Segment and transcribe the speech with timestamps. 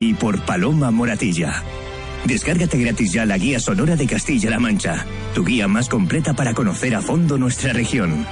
[0.00, 1.64] Y por Paloma Moratilla.
[2.24, 6.94] Descárgate gratis ya la guía sonora de Castilla-La Mancha, tu guía más completa para conocer
[6.94, 8.24] a fondo nuestra región.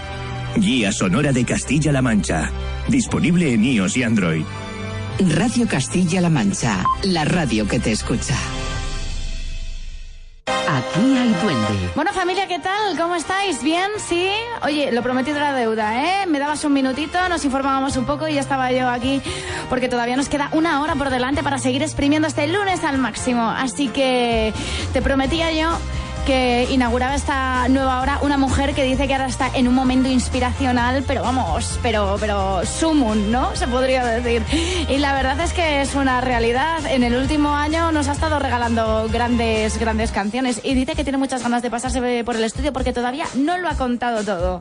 [0.54, 2.52] Guía sonora de Castilla-La Mancha,
[2.87, 4.44] disponible en iOS y Android.
[5.18, 8.37] Radio Castilla-La Mancha, la radio que te escucha.
[10.77, 11.90] Aquí hay duende.
[11.95, 12.99] Bueno, familia, ¿qué tal?
[12.99, 13.63] ¿Cómo estáis?
[13.63, 13.88] ¿Bien?
[13.97, 14.29] ¿Sí?
[14.63, 16.27] Oye, lo prometido era deuda, ¿eh?
[16.27, 19.23] Me dabas un minutito, nos informábamos un poco y ya estaba yo aquí,
[19.70, 23.48] porque todavía nos queda una hora por delante para seguir exprimiendo este lunes al máximo.
[23.48, 24.53] Así que
[24.93, 25.70] te prometía yo
[26.27, 30.09] que inauguraba esta nueva hora una mujer que dice que ahora está en un momento
[30.09, 33.55] inspiracional, pero vamos, pero, pero sumum, ¿no?
[33.55, 34.43] Se podría decir.
[34.89, 36.84] Y la verdad es que es una realidad.
[36.87, 41.17] En el último año nos ha estado regalando grandes, grandes canciones y dice que tiene
[41.17, 44.61] muchas ganas de pasarse por el estudio porque todavía no lo ha contado todo.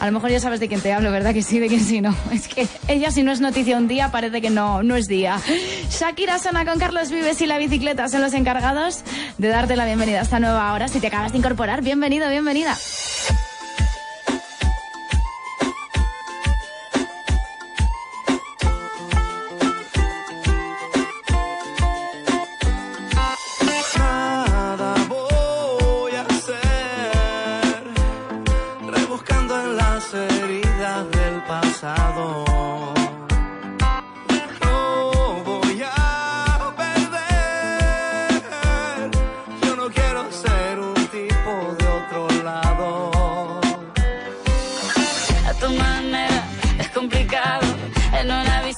[0.00, 1.34] A lo mejor ya sabes de quién te hablo, ¿verdad?
[1.34, 2.16] Que sí, de quién sí, no.
[2.32, 5.38] Es que ella si no es noticia un día, parece que no, no es día.
[5.90, 9.04] Shakira Sana con Carlos Vives y la bicicleta son los encargados
[9.36, 10.88] de darte la bienvenida a esta nueva hora.
[10.88, 12.76] Si te acabas de incorporar, bienvenido, bienvenida.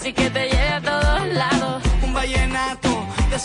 [0.03, 1.83] Bici que te lleve a todos lados.
[2.03, 3.39] Un vallenato una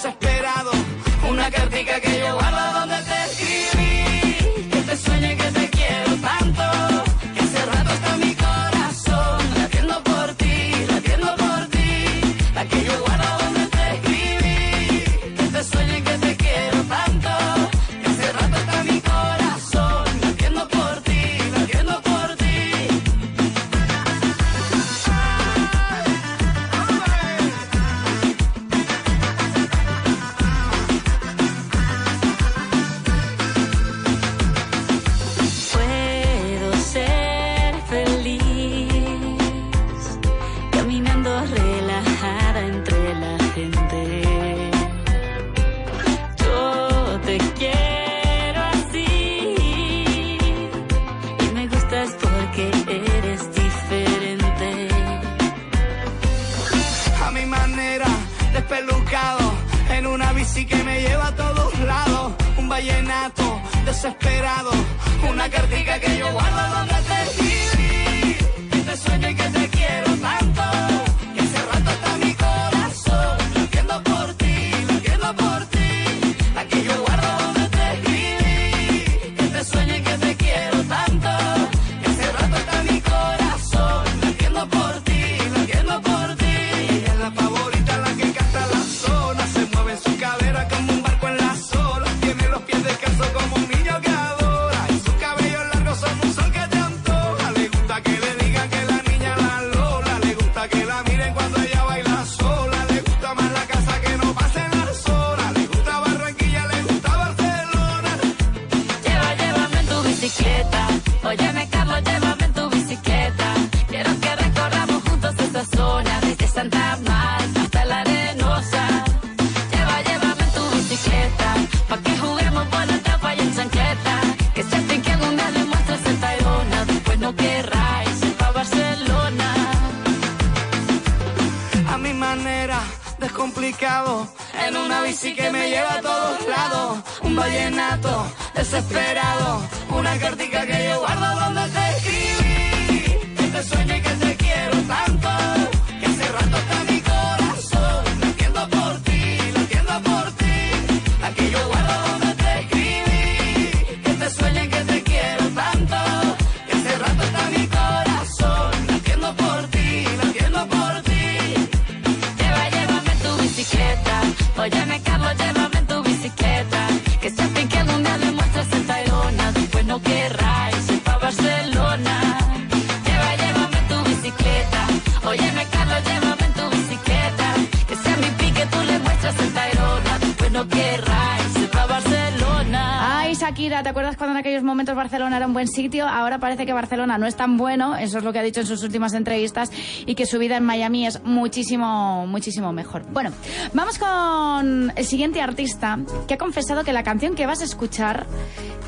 [185.57, 186.07] buen sitio?
[186.07, 188.67] Ahora parece que Barcelona no es tan bueno, eso es lo que ha dicho en
[188.67, 189.71] sus últimas entrevistas,
[190.05, 193.07] y que su vida en Miami es muchísimo, muchísimo mejor.
[193.11, 193.31] Bueno,
[193.73, 198.26] vamos con el siguiente artista que ha confesado que la canción que vas a escuchar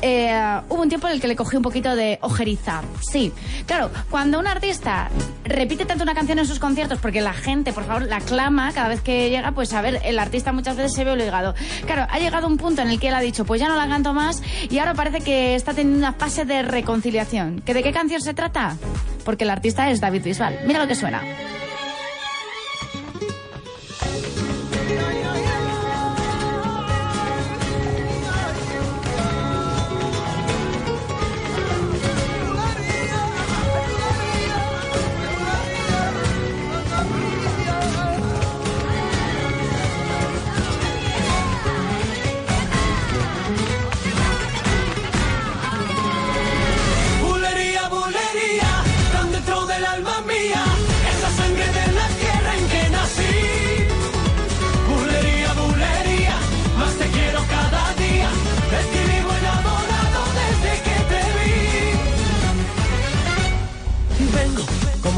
[0.02, 2.82] eh, hubo un tiempo en el que le cogí un poquito de ojeriza.
[3.00, 3.32] Sí,
[3.66, 5.10] claro, cuando un artista
[5.44, 8.88] repite tanto una canción en sus conciertos porque la gente, por favor, la clama cada
[8.88, 11.54] vez que llega, pues a ver, el artista muchas veces se ve obligado.
[11.86, 13.88] Claro, ha llegado un punto en el que él ha dicho, pues ya no la
[13.88, 17.60] canto más y ahora parece que está teniendo una fase de reconciliación.
[17.60, 18.76] ¿Que ¿De qué canción se trata?
[19.24, 20.60] Porque el artista es David Bisbal.
[20.66, 21.22] Mira lo que suena.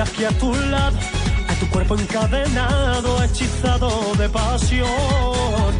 [0.00, 0.96] aquí a tu lado,
[1.48, 5.72] a tu cuerpo encadenado, hechizado de pasión.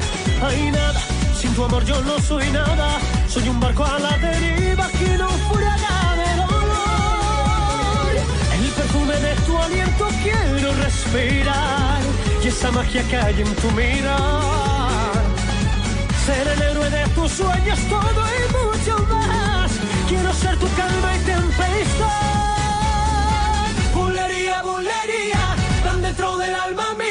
[0.42, 1.00] Hay nada,
[1.36, 5.28] sin tu amor yo no soy nada, soy un barco a la deriva que no
[5.48, 8.12] furaga de dolor.
[8.56, 12.00] El perfume de tu aliento quiero respirar
[12.42, 15.24] y esa magia que hay en tu mirar.
[16.26, 19.70] Ser el héroe de tus sueños, todo y mucho más.
[20.08, 22.63] Quiero ser tu calma y tempestad.
[26.24, 27.03] Dentro del alma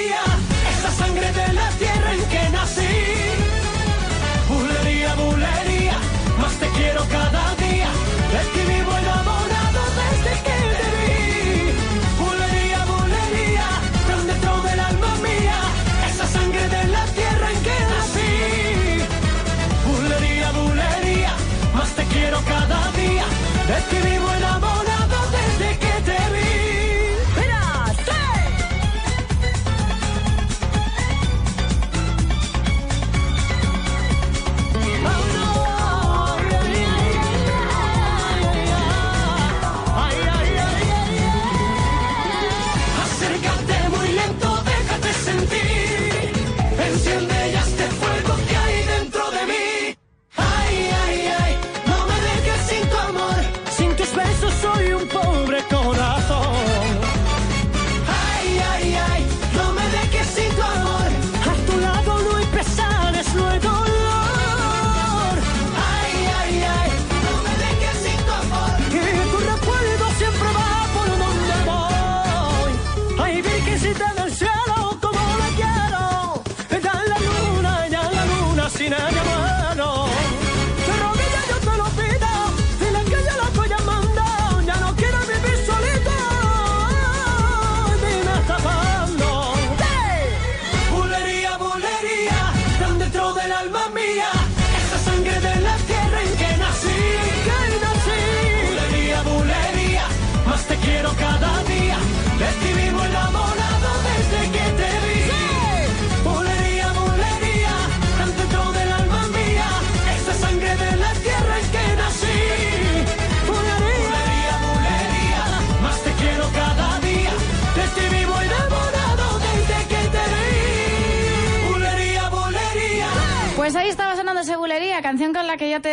[125.64, 125.93] que ya te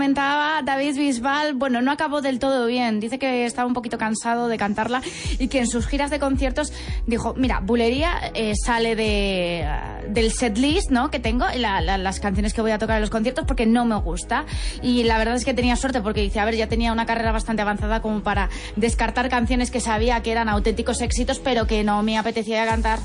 [0.00, 1.52] David Bisbal.
[1.54, 3.00] Bueno, no acabó del todo bien.
[3.00, 5.02] Dice que estaba un poquito cansado de cantarla
[5.38, 6.72] y que en sus giras de conciertos
[7.06, 11.10] dijo, mira, bulería eh, sale de, uh, del set list ¿no?
[11.10, 13.84] que tengo, la, la, las canciones que voy a tocar en los conciertos porque no
[13.84, 14.46] me gusta.
[14.82, 17.30] Y la verdad es que tenía suerte porque dice, a ver, ya tenía una carrera
[17.30, 22.02] bastante avanzada como para descartar canciones que sabía que eran auténticos éxitos, pero que no
[22.02, 23.00] me apetecía cantar.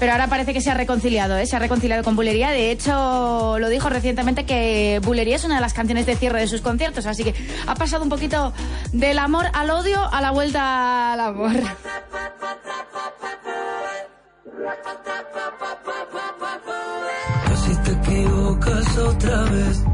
[0.00, 1.46] Pero ahora parece que se ha reconciliado, ¿eh?
[1.46, 2.50] se ha reconciliado con Bulería.
[2.50, 6.48] De hecho, lo dijo recientemente que Bulería es una de las canciones de cierre de
[6.48, 7.04] sus conciertos.
[7.04, 7.34] Así que
[7.66, 8.54] ha pasado un poquito
[8.92, 11.52] del amor al odio a la vuelta al amor.
[17.46, 19.84] Casi te equivocas otra vez,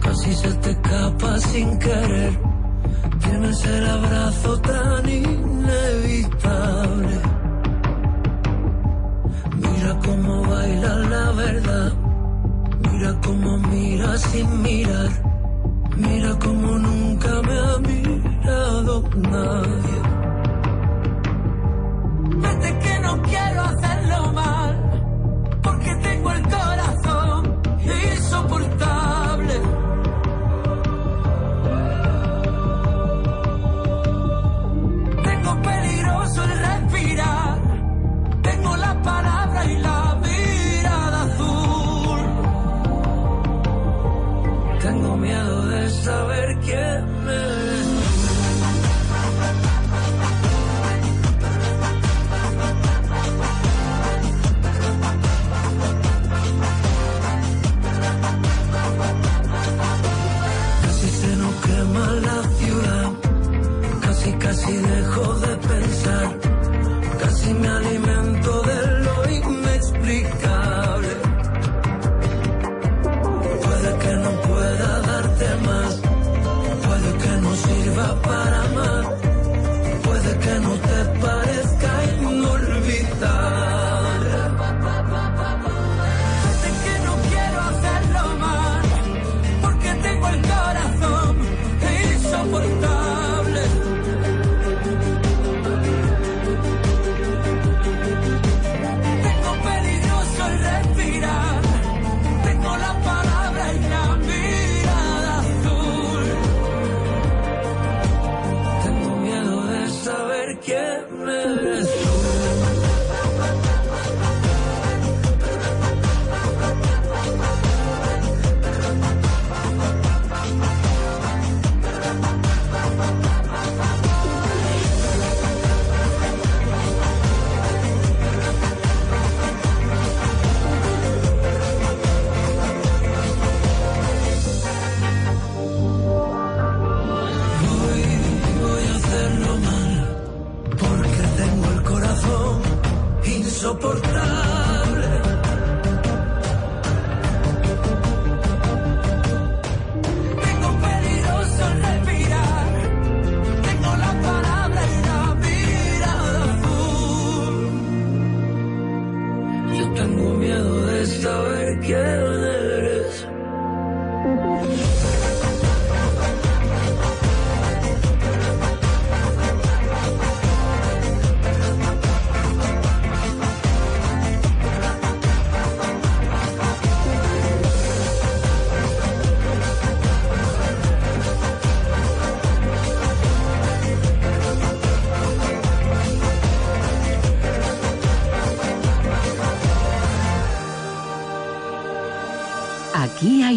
[0.00, 2.40] casi se te escapa sin querer.
[3.22, 6.40] Tienes el abrazo tan inevitable.
[9.62, 11.92] Mira cómo baila la verdad,
[12.90, 15.21] mira cómo mira sin mirar,
[15.96, 20.01] mira cómo nunca me ha mirado nadie.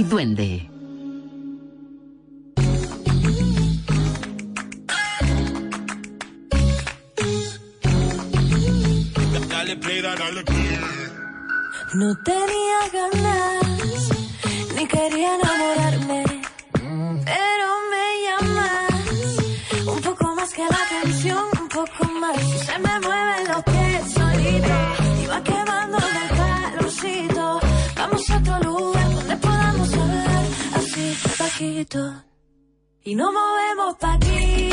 [0.09, 0.69] Duende.
[11.93, 14.09] No tenía ganas,
[14.75, 15.64] ni quería enamorarme,
[31.75, 32.23] bajito
[33.03, 34.69] y nos movemos pa' aquí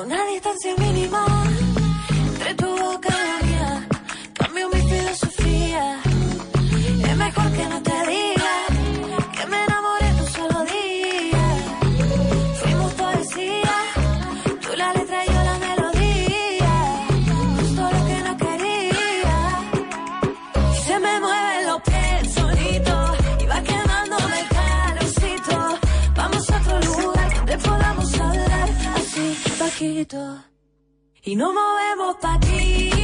[0.00, 1.45] una distancia mínima
[29.96, 30.44] bajito.
[31.22, 32.95] Y nos movemos pa' aquí,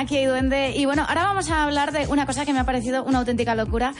[0.00, 0.72] Aquí hay Duende.
[0.74, 3.54] Y bueno, ahora vamos a hablar de una cosa que me ha parecido una auténtica
[3.54, 3.92] locura.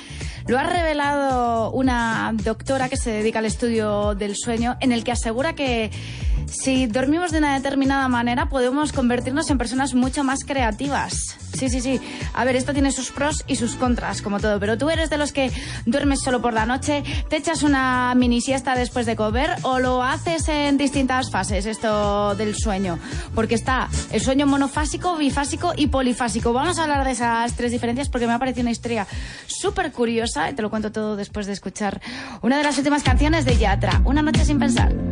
[0.46, 5.12] Lo ha revelado una doctora que se dedica al estudio del sueño, en el que
[5.12, 5.90] asegura que
[6.46, 11.36] si dormimos de una determinada manera podemos convertirnos en personas mucho más creativas.
[11.52, 12.00] Sí, sí, sí.
[12.40, 14.58] A ver, esto tiene sus pros y sus contras, como todo.
[14.58, 15.52] Pero tú eres de los que
[15.84, 20.02] duermes solo por la noche, te echas una mini siesta después de comer o lo
[20.02, 22.98] haces en distintas fases, esto del sueño.
[23.34, 26.54] Porque está el sueño monofásico, bifásico y polifásico.
[26.54, 29.06] Vamos a hablar de esas tres diferencias porque me ha parecido una historia
[29.46, 32.00] súper curiosa y te lo cuento todo después de escuchar
[32.40, 35.09] una de las últimas canciones de Yatra, Una noche sin pensar.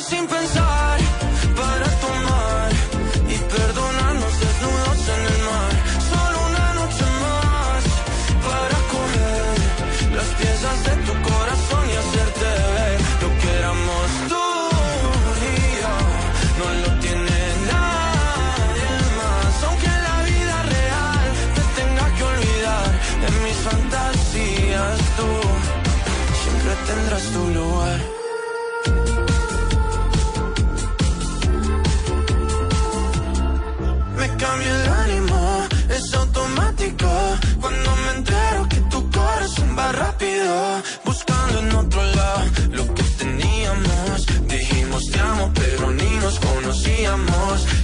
[0.00, 0.77] Sin pensar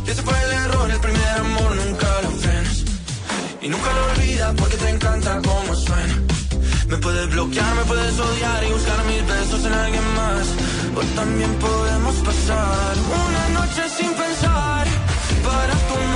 [0.05, 0.09] conocíamos.
[0.09, 2.85] Y ese fue el error, el primer amor nunca lo frenas.
[3.63, 6.23] Y nunca lo olvidas porque te encanta cómo suena.
[6.89, 10.47] Me puedes bloquear, me puedes odiar y buscar mis besos en alguien más.
[10.97, 14.87] O también podemos pasar una noche sin pensar
[15.43, 16.14] para tomar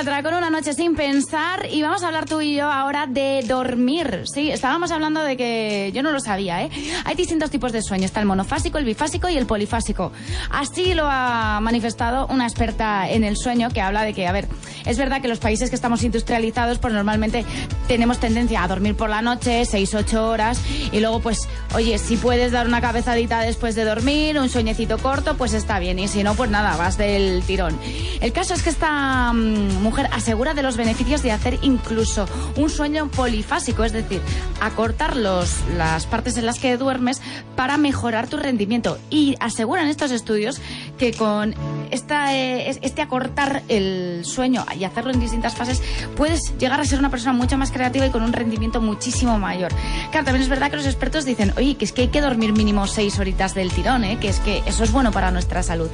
[0.00, 3.44] Teatra con una noche sin pensar y vamos a hablar tú y yo ahora de
[3.46, 4.22] dormir.
[4.24, 6.70] Sí, estábamos hablando de que yo no lo sabía, ¿eh?
[7.04, 10.10] Hay distintos tipos de sueño, está el monofásico, el bifásico y el polifásico.
[10.48, 14.48] Así lo ha manifestado una experta en el sueño que habla de que, a ver,
[14.84, 17.44] es verdad que los países que estamos industrializados pues normalmente
[17.88, 20.60] tenemos tendencia a dormir por la noche, 6 8 horas
[20.92, 25.36] y luego pues, oye, si puedes dar una cabezadita después de dormir, un sueñecito corto,
[25.36, 27.78] pues está bien y si no, pues nada, vas del tirón.
[28.20, 32.70] El caso es que esta mm, mujer asegura de los beneficios de hacer incluso un
[32.70, 34.20] sueño polifásico, es decir,
[34.60, 37.20] acortar los, las partes en las que duermes
[37.56, 38.98] para mejorar tu rendimiento.
[39.10, 40.60] Y aseguran estos estudios
[41.00, 41.54] que con
[41.90, 45.82] esta, eh, es- este acortar el sueño y hacerlo en distintas fases,
[46.14, 49.72] puedes llegar a ser una persona mucho más creativa y con un rendimiento muchísimo mayor.
[50.10, 52.52] Claro, también es verdad que los expertos dicen, oye, que es que hay que dormir
[52.52, 54.18] mínimo seis horitas del tirón, ¿eh?
[54.20, 55.88] que es que eso es bueno para nuestra salud.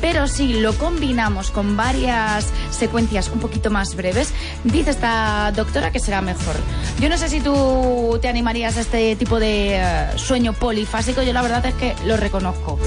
[0.00, 4.32] Pero si lo combinamos con varias secuencias un poquito más breves,
[4.64, 6.56] dice esta doctora que será mejor.
[6.98, 11.32] Yo no sé si tú te animarías a este tipo de eh, sueño polifásico, yo
[11.34, 12.78] la verdad es que lo reconozco.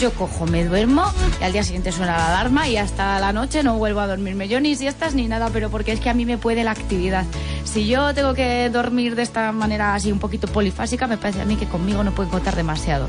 [0.00, 1.09] Yo cojo, me duermo
[1.40, 4.48] y al día siguiente suena la alarma y hasta la noche no vuelvo a dormirme.
[4.48, 7.24] Yo ni siestas ni nada, pero porque es que a mí me puede la actividad.
[7.64, 11.44] Si yo tengo que dormir de esta manera así un poquito polifásica, me parece a
[11.44, 13.08] mí que conmigo no pueden contar demasiado.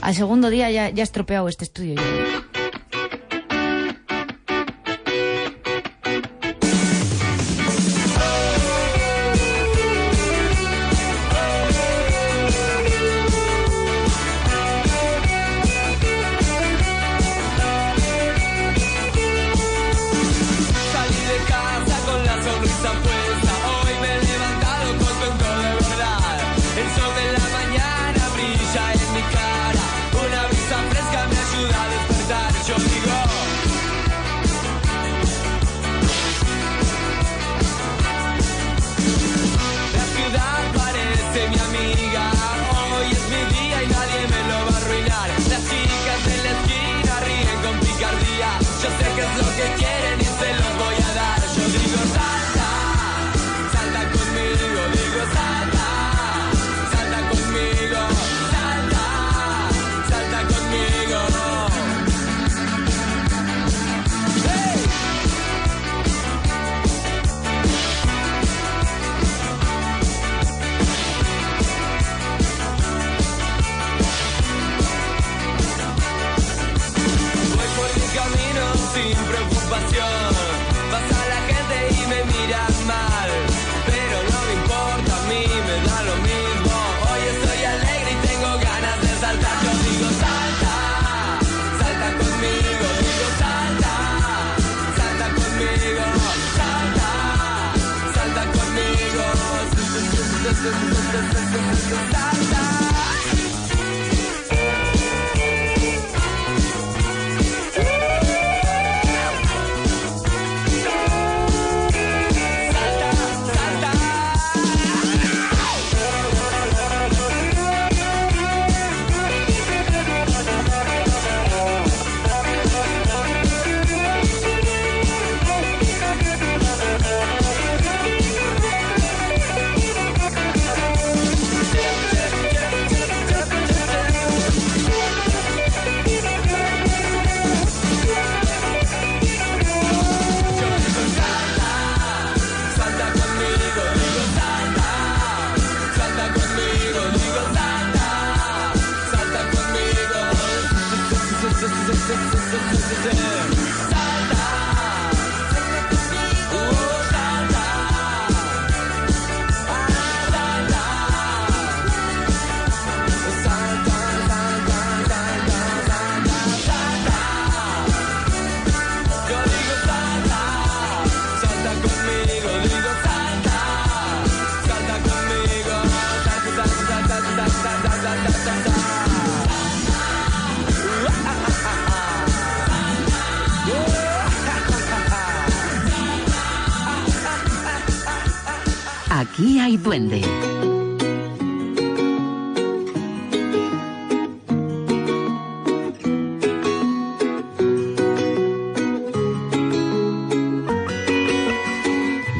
[0.00, 1.94] Al segundo día ya, ya estropeado este estudio.
[1.94, 2.53] yo.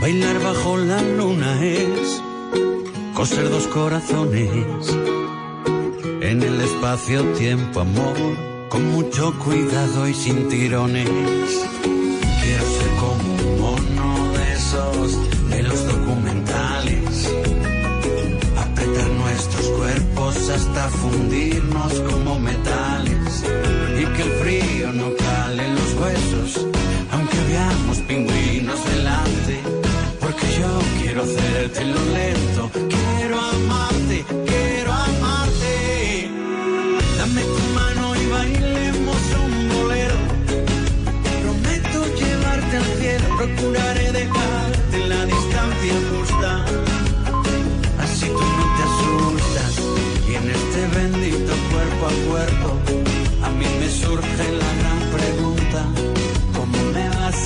[0.01, 2.21] Bailar bajo la luna es
[3.15, 4.49] coser dos corazones.
[6.23, 8.17] En el espacio-tiempo, amor,
[8.69, 11.74] con mucho cuidado y sin tirones.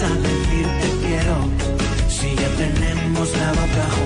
[0.00, 1.36] Vas a decir te quiero.
[2.08, 3.97] Si ya tenemos la boca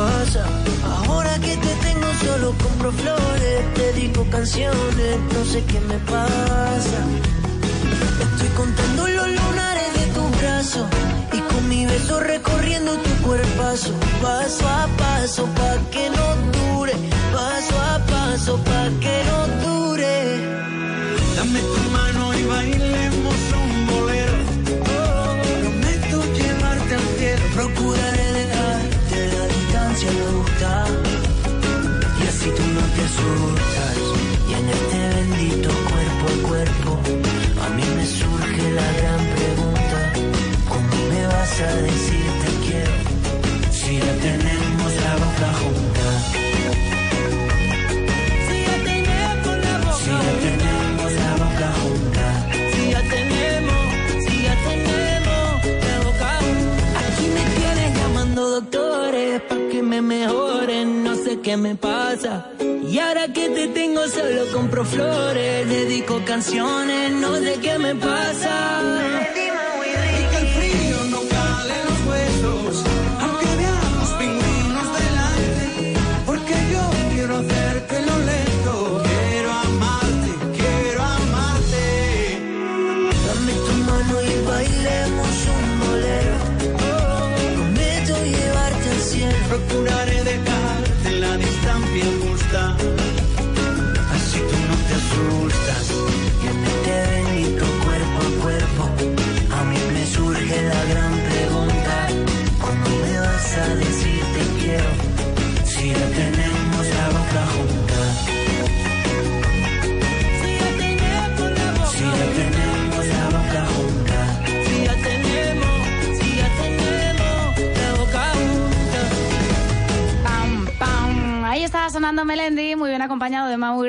[0.00, 3.74] Ahora que te tengo solo compro flores.
[3.74, 5.18] Te dedico canciones.
[5.32, 6.98] No sé qué me pasa.
[8.20, 10.86] Estoy contando los lunares de tu brazo
[11.32, 16.26] y con mi beso recorriendo tu cuerpazo, paso a paso pa que no
[16.58, 16.94] dure,
[17.32, 20.16] paso a paso pa que no dure.
[21.36, 23.09] Dame tu mano y bailemos
[34.48, 36.90] Y en este bendito cuerpo a cuerpo
[37.64, 39.98] a mí me surge la gran pregunta,
[40.68, 42.98] ¿cómo me vas a decir te quiero
[43.70, 46.06] si ya tenemos la boca junta?
[48.46, 52.26] Si ya tenemos la boca Si ya tenemos la boca junta.
[52.72, 53.82] Si ya tenemos,
[54.24, 55.56] si ya tenemos
[55.88, 56.98] la boca junta.
[57.06, 62.50] Aquí me tienes llamando doctores para que me mejoren, no sé qué me pasa.
[62.90, 69.29] Y ahora que te tengo solo compro flores, dedico canciones, no sé qué me pasa.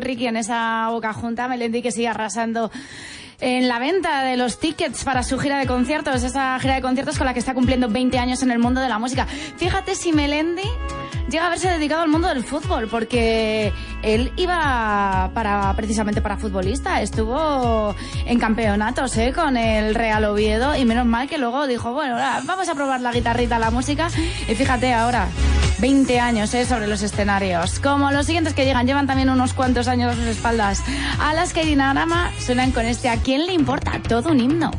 [0.02, 1.48] Ricky en esa boca junta.
[1.48, 2.72] Melendi que sigue arrasando
[3.42, 7.18] en la venta de los tickets para su gira de conciertos, esa gira de conciertos
[7.18, 9.26] con la que está cumpliendo 20 años en el mundo de la música.
[9.26, 10.70] Fíjate si Melendi
[11.28, 17.02] llega a haberse dedicado al mundo del fútbol, porque él iba para precisamente para futbolista,
[17.02, 19.34] estuvo en campeonatos ¿eh?
[19.34, 23.12] con el Real Oviedo y menos mal que luego dijo, bueno, vamos a probar la
[23.12, 24.10] guitarrita, la música
[24.48, 25.28] y fíjate ahora.
[25.82, 26.65] 20 años ¿eh?
[26.65, 27.80] sobre los escenarios.
[27.80, 30.84] Como los siguientes que llegan, llevan también unos cuantos años a sus espaldas.
[31.20, 34.00] A las que Dinarama suenan con este ¿A quién le importa?
[34.08, 34.72] Todo un himno.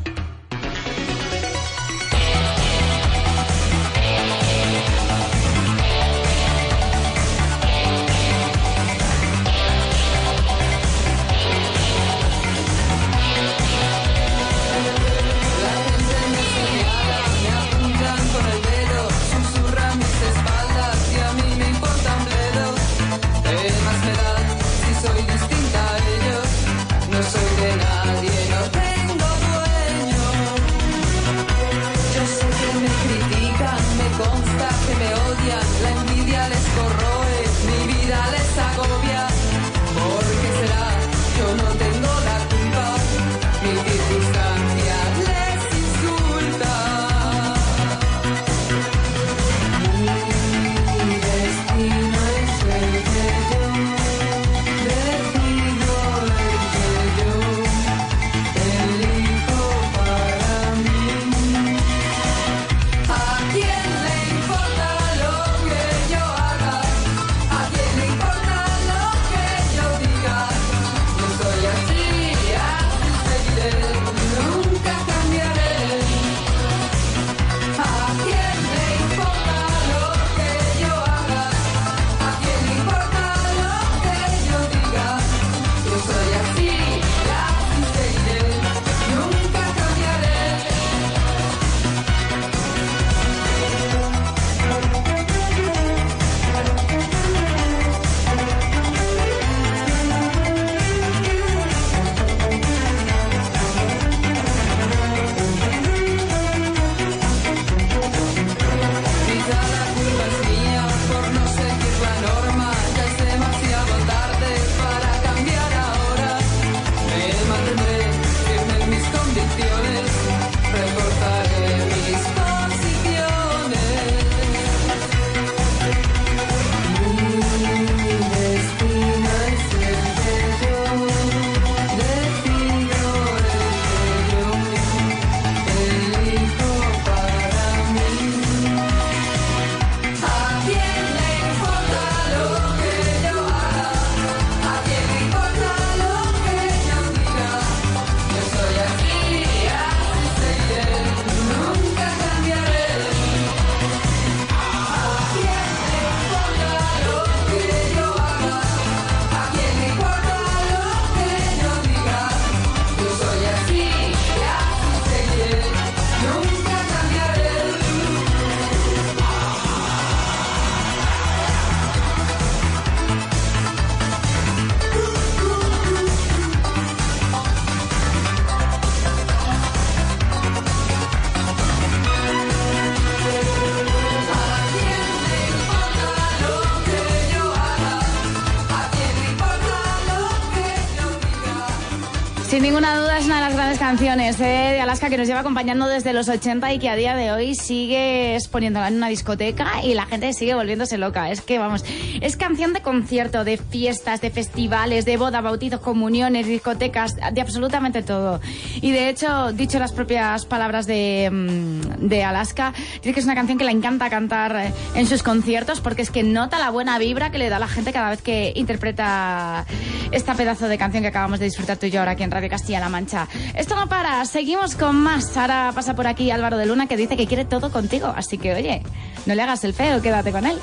[194.23, 197.17] Canciones eh, de Alaska que nos lleva acompañando desde los 80 y que a día
[197.17, 201.31] de hoy sigue exponiéndola en una discoteca y la gente sigue volviéndose loca.
[201.31, 201.85] Es que, vamos,
[202.23, 208.03] es canción de concierto, de fiestas, de festivales, de boda, bautizos, comuniones, discotecas, de absolutamente
[208.03, 208.41] todo.
[208.81, 213.35] Y de hecho, dicho las propias palabras de, mm, de Alaska, dice que es una
[213.35, 217.31] canción que le encanta cantar en sus conciertos porque es que nota la buena vibra
[217.31, 219.67] que le da la gente cada vez que interpreta
[220.13, 222.49] esta pedazo de canción que acabamos de disfrutar tú y yo ahora aquí en Radio
[222.49, 223.29] Castilla-La Mancha.
[223.55, 225.37] Esto no para, seguimos con más.
[225.37, 228.55] Ahora pasa por aquí Álvaro de Luna que dice que quiere todo contigo, así que
[228.55, 228.83] oye,
[229.27, 230.59] no le hagas el feo, quédate con él.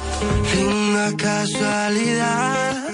[0.67, 2.89] Una casualidad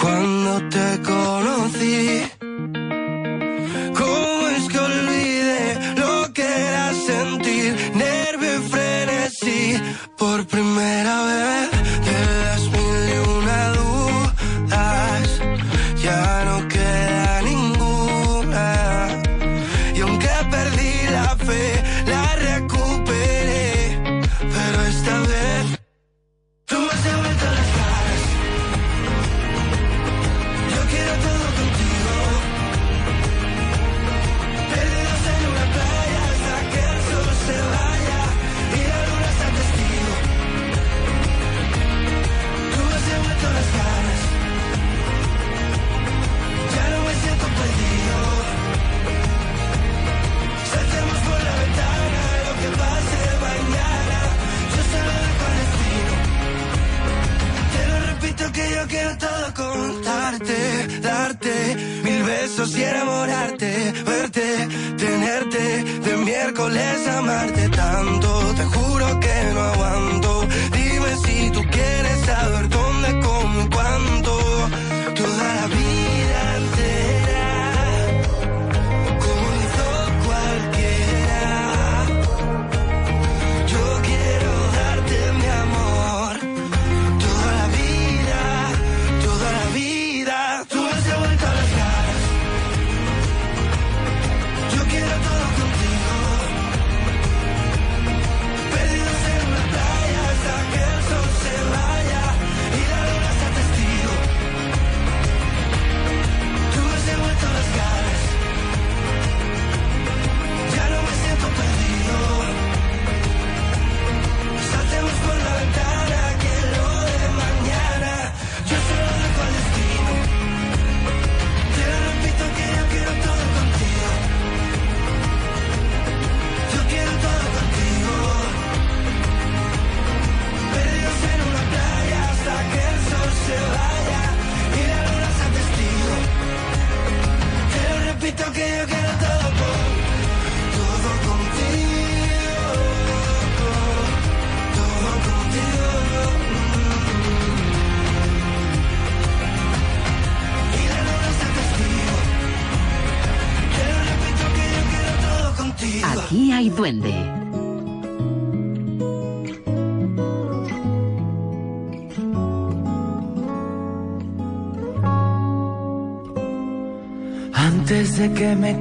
[0.00, 2.22] cuando te conocí.
[3.94, 9.80] ¿Cómo es que olvidé lo que era sentir nervio frenesí
[10.18, 12.21] por primera vez?
[58.88, 68.54] Quiero todo contarte, darte mil besos y enamorarte, verte, tenerte, de miércoles amarte tanto.
[68.54, 70.46] Te juro que no aguanto.
[70.72, 72.81] Dime si tú quieres saber dónde,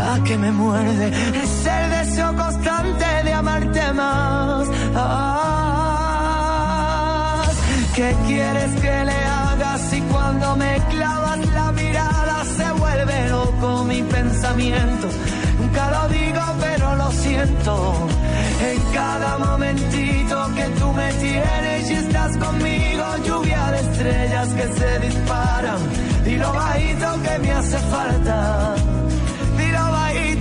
[0.00, 1.06] la que me muerde.
[1.42, 4.68] Es el deseo constante de amarte más.
[7.94, 14.02] ¿Qué quieres que le hagas si cuando me clavas la mirada se vuelve loco mi
[14.02, 15.06] pensamiento?
[15.60, 18.08] Nunca lo digo, pero lo siento.
[18.70, 24.98] En cada momentito que tú me tienes y estás conmigo, lluvia de estrellas que se
[25.06, 25.78] disparan.
[26.24, 28.89] Dilo bajito que me hace falta.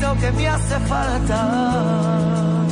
[0.09, 2.65] Bajito que me hace falta.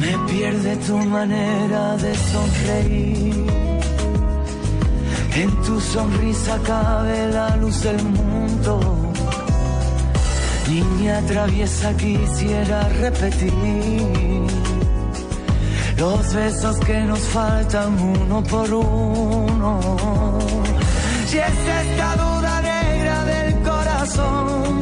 [0.00, 3.46] Me pierde tu manera de sonreír.
[5.34, 9.12] En tu sonrisa cabe la luz del mundo.
[10.68, 13.52] Niña traviesa quisiera repetir
[15.96, 19.80] los besos que nos faltan uno por uno.
[21.26, 24.77] Si es esta duda negra del corazón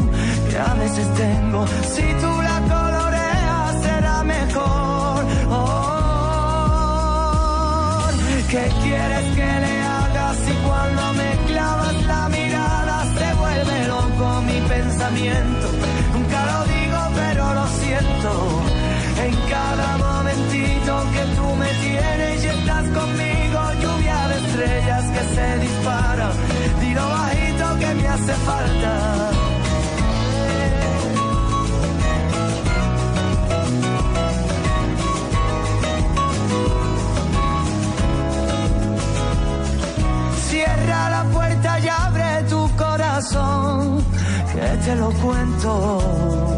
[0.58, 1.66] a veces tengo.
[1.66, 5.24] Si tú la coloreas será mejor.
[5.50, 6.06] Oh,
[8.50, 14.60] ¿Qué quieres que le hagas si cuando me clavas la mirada se vuelve loco mi
[14.68, 15.66] pensamiento?
[16.14, 18.30] Nunca lo digo pero lo siento.
[19.26, 25.58] En cada momentito que tú me tienes y estás conmigo, lluvia de estrellas que se
[25.58, 26.28] dispara.
[26.80, 29.45] Dilo bajito que me hace falta.
[44.86, 46.55] Te lo cuento.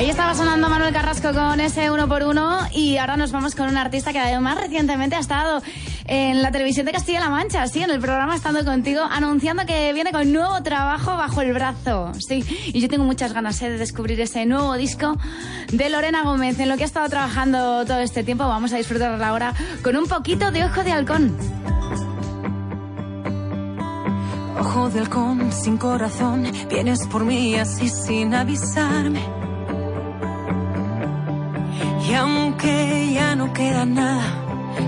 [0.00, 3.68] Ahí estaba sonando Manuel Carrasco con ese uno por uno y ahora nos vamos con
[3.68, 5.60] un artista que además recientemente ha estado
[6.06, 10.10] en la televisión de Castilla-La Mancha, sí, en el programa Estando Contigo, anunciando que viene
[10.10, 12.42] con nuevo trabajo bajo el brazo, sí.
[12.72, 15.18] Y yo tengo muchas ganas eh, de descubrir ese nuevo disco
[15.70, 18.48] de Lorena Gómez, en lo que ha estado trabajando todo este tiempo.
[18.48, 19.52] Vamos a disfrutarla ahora
[19.84, 21.36] con un poquito de Ojo de Halcón.
[24.58, 29.39] Ojo de halcón sin corazón, vienes por mí así sin avisarme.
[32.10, 34.24] Y aunque ya no queda nada,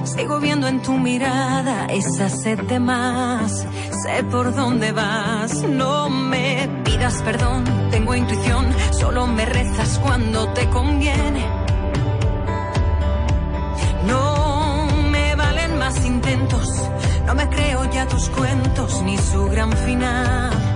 [0.03, 3.65] sigo viendo en tu mirada esa sed de más.
[4.03, 7.63] Sé por dónde vas, no me pidas perdón,
[7.93, 11.47] tengo intuición, solo me rezas cuando te conviene.
[14.09, 16.69] No me valen más intentos,
[17.25, 20.72] no me creo ya tus cuentos ni su gran final.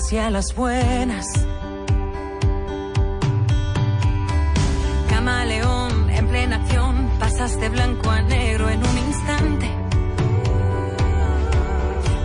[0.00, 1.26] Las malas y a las buenas.
[5.08, 9.70] Camaleón en plena acción, pasas de blanco a negro en un instante.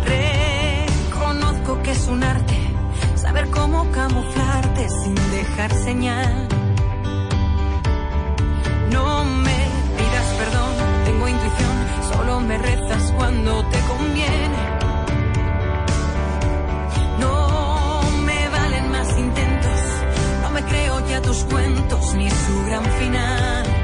[0.05, 2.55] Reconozco que es un arte
[3.15, 6.47] saber cómo camuflarte sin dejar señal.
[8.91, 9.59] No me
[9.97, 10.73] pidas perdón,
[11.05, 11.77] tengo intuición,
[12.13, 14.74] solo me rezas cuando te conviene.
[21.25, 23.74] Tus cuentos ni su gran final.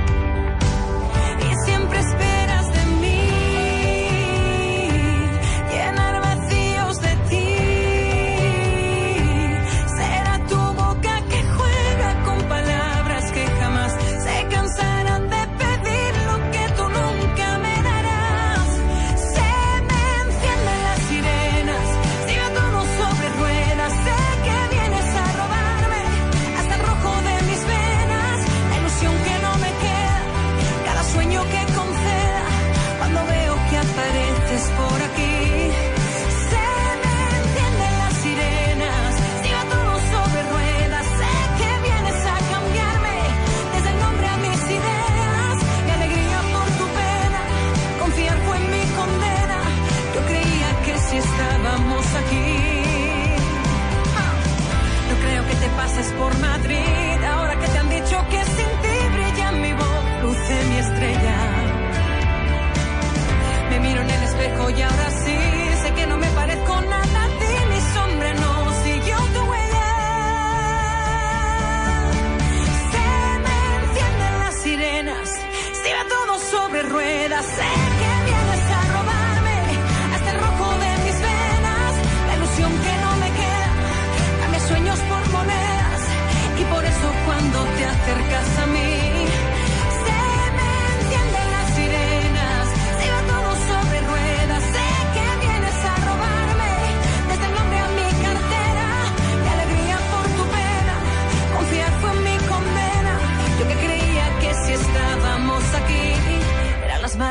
[77.42, 77.80] Sé que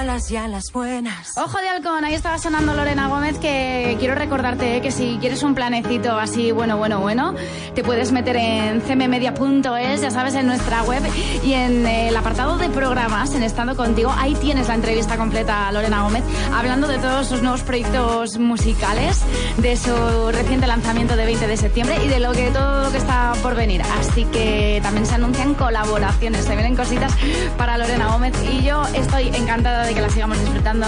[0.00, 1.36] malas y a las buenas.
[1.36, 5.42] Ojo de halcón, ahí estaba sonando Lorena Gómez que quiero recordarte eh, que si quieres
[5.42, 7.34] un planecito así bueno, bueno, bueno,
[7.74, 11.02] te puedes meter en cmmedia.es, ya sabes, en nuestra web
[11.44, 15.68] y en eh, el apartado de programas, en Estando Contigo, ahí tienes la entrevista completa
[15.68, 16.24] a Lorena Gómez
[16.54, 19.20] hablando de todos sus nuevos proyectos musicales,
[19.58, 19.92] de su
[20.32, 23.54] reciente lanzamiento de 20 de septiembre y de lo que todo lo que está por
[23.54, 23.82] venir.
[23.98, 27.12] Así que también se anuncian colaboraciones, se vienen cositas
[27.58, 30.86] para Lorena Gómez y yo estoy encantada de que la sigamos disfrutando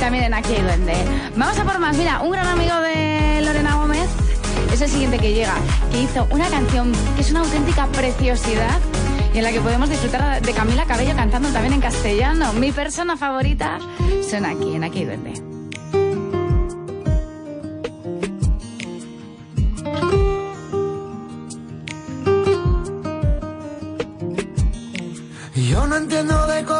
[0.00, 0.94] también en Aquí hay Duende.
[1.36, 1.96] Vamos a por más.
[1.96, 4.08] Mira, un gran amigo de Lorena Gómez
[4.72, 5.54] es el siguiente que llega,
[5.92, 8.80] que hizo una canción que es una auténtica preciosidad
[9.32, 12.52] y en la que podemos disfrutar de Camila Cabello cantando también en castellano.
[12.54, 13.78] Mi persona favorita
[14.28, 15.50] son aquí, en Aquí hay Duende.
[25.54, 26.79] Yo no entiendo de colores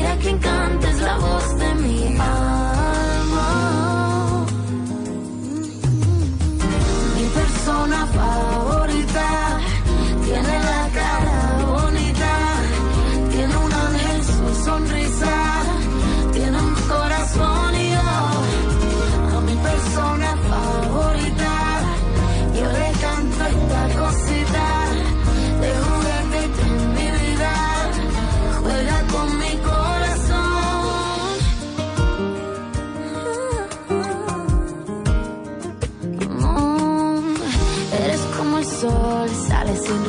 [0.00, 3.48] Mira que encanta es la voz de mi alma.
[7.16, 8.59] Mi persona favorita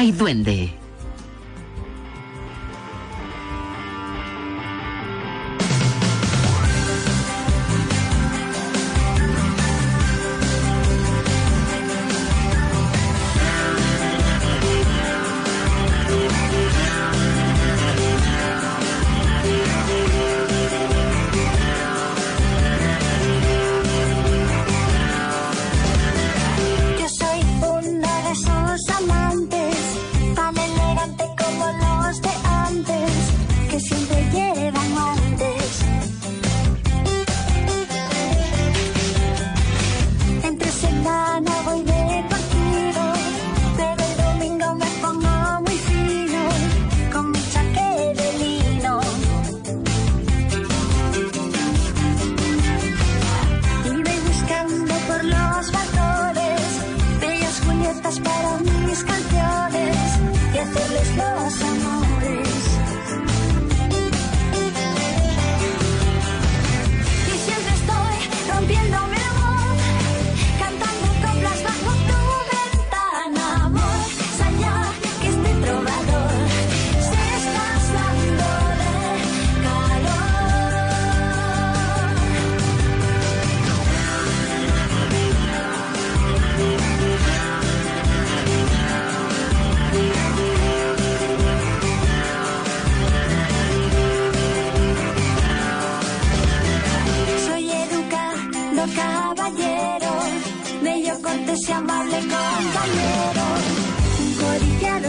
[0.00, 0.69] Hay duende.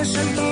[0.01, 0.50] 的山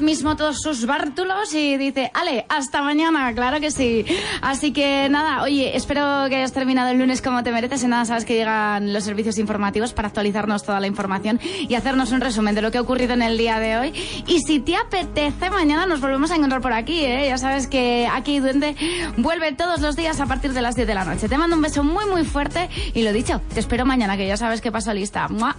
[0.00, 4.04] mismo todos sus bártulos y dice, Ale, hasta mañana, claro que sí.
[4.40, 8.04] Así que nada, oye, espero que hayas terminado el lunes como te mereces y nada,
[8.04, 12.54] sabes que llegan los servicios informativos para actualizarnos toda la información y hacernos un resumen
[12.54, 13.92] de lo que ha ocurrido en el día de hoy.
[14.26, 17.26] Y si te apetece, mañana nos volvemos a encontrar por aquí, ¿eh?
[17.26, 18.76] Ya sabes que aquí Duende
[19.16, 21.28] vuelve todos los días a partir de las 10 de la noche.
[21.28, 24.36] Te mando un beso muy, muy fuerte y lo dicho, te espero mañana, que ya
[24.36, 25.28] sabes que paso lista.
[25.28, 25.56] ¡Mua!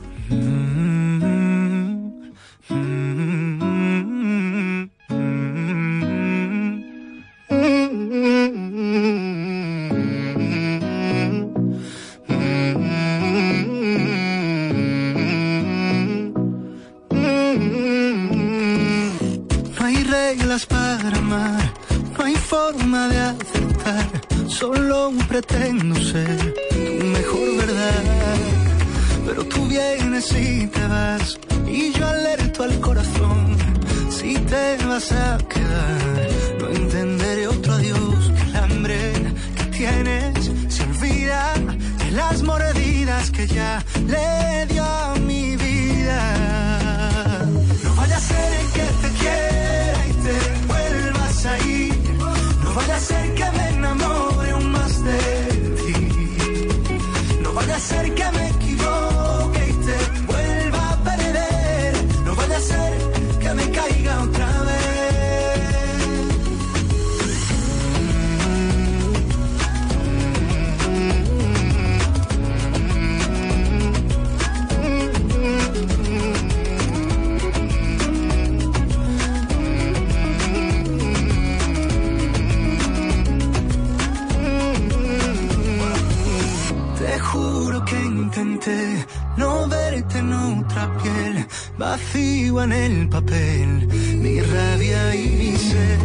[91.96, 93.88] vacío en el papel,
[94.24, 96.00] mi rabia y mi sed.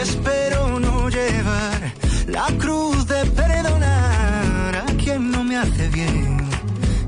[0.00, 1.80] Espero no llevar
[2.28, 6.38] la cruz de perdonar a quien no me hace bien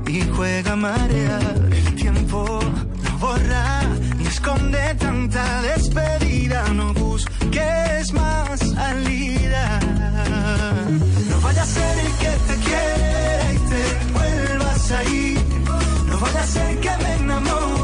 [0.07, 1.55] y juega a marear.
[1.71, 2.59] El tiempo
[3.05, 6.59] no borra ni esconde tanta despedida.
[6.79, 9.79] No busques más salida.
[11.29, 15.37] No vaya a ser el que te quiera y te vuelvas ahí.
[16.07, 17.80] No vaya a ser que me enamore.